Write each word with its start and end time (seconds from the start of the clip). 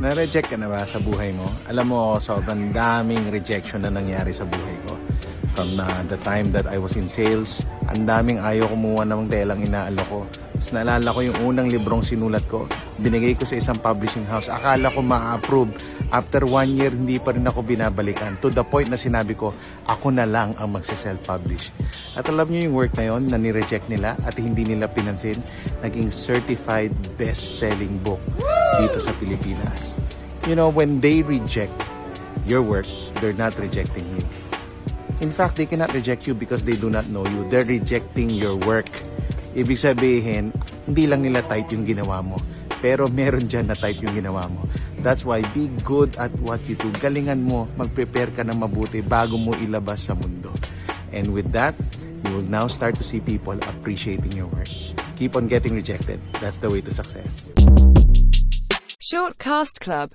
Na-reject 0.00 0.48
ka 0.48 0.56
na 0.56 0.64
ba 0.64 0.80
sa 0.88 0.96
buhay 0.96 1.28
mo? 1.36 1.44
Alam 1.68 1.92
mo, 1.92 2.16
sobrang 2.16 2.72
daming 2.72 3.28
rejection 3.28 3.84
na 3.84 3.92
nangyari 3.92 4.32
sa 4.32 4.48
buhay. 4.48 4.79
From 5.60 5.76
uh, 5.76 6.00
the 6.08 6.16
time 6.24 6.56
that 6.56 6.64
I 6.64 6.80
was 6.80 6.96
in 6.96 7.04
sales, 7.04 7.60
ang 7.84 8.08
daming 8.08 8.40
ayaw 8.40 8.72
kumuha 8.72 9.04
ng 9.04 9.28
telang 9.28 9.60
inaalo 9.60 10.00
ko. 10.08 10.18
Tapos 10.56 10.72
naalala 10.72 11.12
ko 11.12 11.20
yung 11.20 11.38
unang 11.52 11.68
librong 11.68 12.00
sinulat 12.00 12.48
ko, 12.48 12.64
binigay 12.96 13.36
ko 13.36 13.44
sa 13.44 13.60
isang 13.60 13.76
publishing 13.76 14.24
house. 14.24 14.48
Akala 14.48 14.88
ko 14.88 15.04
ma-approve. 15.04 15.68
After 16.16 16.48
one 16.48 16.72
year, 16.72 16.88
hindi 16.88 17.20
pa 17.20 17.36
rin 17.36 17.44
ako 17.44 17.60
binabalikan. 17.60 18.40
To 18.40 18.48
the 18.48 18.64
point 18.64 18.88
na 18.88 18.96
sinabi 18.96 19.36
ko, 19.36 19.52
ako 19.84 20.08
na 20.08 20.24
lang 20.24 20.56
ang 20.56 20.72
magsa-self-publish. 20.72 21.76
At 22.16 22.24
alam 22.32 22.48
niyo 22.48 22.72
yung 22.72 22.76
work 22.80 22.96
na 22.96 23.12
yun 23.12 23.28
na 23.28 23.36
ni-reject 23.36 23.84
nila 23.92 24.16
at 24.24 24.40
hindi 24.40 24.64
nila 24.64 24.88
pinansin, 24.88 25.36
naging 25.84 26.08
certified 26.08 26.96
best-selling 27.20 28.00
book 28.00 28.24
dito 28.80 28.96
sa 28.96 29.12
Pilipinas. 29.20 30.00
You 30.48 30.56
know, 30.56 30.72
when 30.72 31.04
they 31.04 31.20
reject 31.20 31.76
your 32.48 32.64
work, 32.64 32.88
they're 33.20 33.36
not 33.36 33.60
rejecting 33.60 34.08
you. 34.16 34.24
In 35.20 35.28
fact, 35.28 35.60
they 35.60 35.68
cannot 35.68 35.92
reject 35.92 36.24
you 36.24 36.32
because 36.32 36.64
they 36.64 36.80
do 36.80 36.88
not 36.88 37.12
know 37.12 37.28
you. 37.28 37.44
They're 37.52 37.68
rejecting 37.68 38.32
your 38.32 38.56
work. 38.56 38.88
Ibig 39.52 39.76
sabihin, 39.76 40.48
hindi 40.88 41.04
lang 41.04 41.20
nila 41.20 41.44
type 41.44 41.68
yung 41.76 41.84
ginawa 41.84 42.24
mo. 42.24 42.40
Pero 42.80 43.04
meron 43.12 43.44
dyan 43.44 43.68
na 43.68 43.76
type 43.76 44.00
yung 44.00 44.16
ginawa 44.16 44.48
mo. 44.48 44.64
That's 45.04 45.20
why 45.20 45.44
be 45.52 45.68
good 45.84 46.16
at 46.16 46.32
what 46.40 46.64
you 46.64 46.72
do. 46.80 46.88
Galingan 46.96 47.44
mo, 47.44 47.68
mag-prepare 47.76 48.32
ka 48.32 48.48
ng 48.48 48.64
mabuti 48.64 49.04
bago 49.04 49.36
mo 49.36 49.52
ilabas 49.60 50.08
sa 50.08 50.16
mundo. 50.16 50.56
And 51.12 51.36
with 51.36 51.52
that, 51.52 51.76
you 52.24 52.40
will 52.40 52.48
now 52.48 52.64
start 52.64 52.96
to 52.96 53.04
see 53.04 53.20
people 53.20 53.60
appreciating 53.68 54.32
your 54.32 54.48
work. 54.48 54.72
Keep 55.20 55.36
on 55.36 55.52
getting 55.52 55.76
rejected. 55.76 56.16
That's 56.40 56.64
the 56.64 56.72
way 56.72 56.80
to 56.80 56.88
success. 56.88 57.52
Shortcast 59.04 59.84
Club 59.84 60.08